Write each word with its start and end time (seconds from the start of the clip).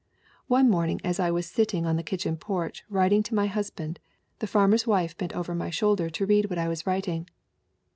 "One 0.47 0.67
morning 0.67 0.99
as 1.03 1.19
I 1.19 1.29
was 1.29 1.45
sitting 1.45 1.85
on 1.85 1.95
the 1.95 2.01
kitchen 2.01 2.35
porch 2.35 2.83
writing 2.89 3.21
to 3.21 3.35
my 3.35 3.45
husband 3.45 3.99
the 4.39 4.47
farmer's 4.47 4.87
wife 4.87 5.15
bent 5.15 5.33
over 5.33 5.53
my 5.53 5.69
shoulder 5.69 6.09
to 6.09 6.25
read 6.25 6.49
what 6.49 6.57
I 6.57 6.67
was 6.67 6.87
writing. 6.87 7.29